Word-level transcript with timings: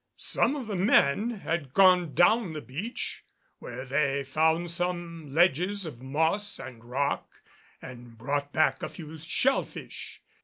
Some 0.17 0.55
of 0.55 0.65
the 0.65 0.75
men 0.75 1.29
had 1.29 1.75
gone 1.75 2.15
down 2.15 2.53
the 2.53 2.59
beach, 2.61 3.23
where 3.59 3.85
they 3.85 4.23
found 4.23 4.71
some 4.71 5.31
ledges 5.31 5.85
of 5.85 6.01
moss 6.01 6.57
and 6.57 6.83
rock 6.83 7.43
and 7.83 8.17
brought 8.17 8.51
back 8.51 8.81
a 8.81 8.89
few 8.89 9.15
shell 9.19 9.61
fish. 9.63 10.23